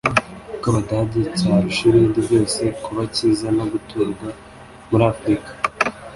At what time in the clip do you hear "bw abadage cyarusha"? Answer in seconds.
0.57-1.81